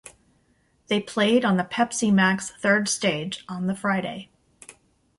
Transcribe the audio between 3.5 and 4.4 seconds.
the Friday.